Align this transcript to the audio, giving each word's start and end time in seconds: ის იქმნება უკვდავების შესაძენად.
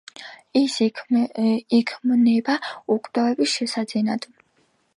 ის 0.59 0.77
იქმნება 1.79 2.55
უკვდავების 2.97 3.55
შესაძენად. 3.61 4.27